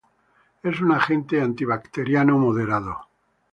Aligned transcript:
Es 0.63 0.81
un 0.81 0.93
agente 0.93 1.39
antibacteriano 1.39 2.35
moderado. 2.39 2.97